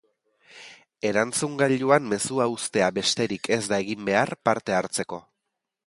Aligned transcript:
Erantzungailuan 1.09 2.09
mezua 2.13 2.47
uztea 2.55 2.89
besterik 2.97 3.51
ez 3.59 3.63
da 3.75 3.81
egin 3.85 4.11
behar 4.13 4.37
parte 4.49 4.79
hartzeko. 4.81 5.23